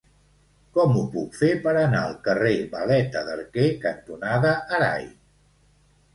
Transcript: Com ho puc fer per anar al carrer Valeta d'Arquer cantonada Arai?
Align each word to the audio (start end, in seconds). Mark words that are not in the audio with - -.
Com 0.77 0.95
ho 1.01 1.03
puc 1.15 1.35
fer 1.41 1.49
per 1.65 1.73
anar 1.81 1.99
al 2.05 2.15
carrer 2.29 2.55
Valeta 2.73 3.23
d'Arquer 3.29 3.67
cantonada 3.85 4.57
Arai? 4.81 5.09